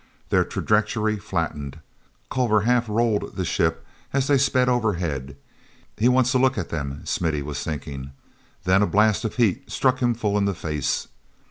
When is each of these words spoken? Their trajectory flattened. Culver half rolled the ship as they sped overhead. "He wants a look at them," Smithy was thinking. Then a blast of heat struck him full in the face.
Their 0.29 0.43
trajectory 0.43 1.17
flattened. 1.19 1.77
Culver 2.31 2.61
half 2.61 2.89
rolled 2.89 3.35
the 3.35 3.45
ship 3.45 3.85
as 4.13 4.25
they 4.25 4.39
sped 4.39 4.67
overhead. 4.67 5.37
"He 5.95 6.09
wants 6.09 6.33
a 6.33 6.39
look 6.39 6.57
at 6.57 6.69
them," 6.69 7.03
Smithy 7.05 7.43
was 7.43 7.63
thinking. 7.63 8.11
Then 8.63 8.81
a 8.81 8.87
blast 8.87 9.25
of 9.25 9.35
heat 9.35 9.69
struck 9.71 9.99
him 9.99 10.15
full 10.15 10.39
in 10.39 10.45
the 10.45 10.55
face. 10.55 11.07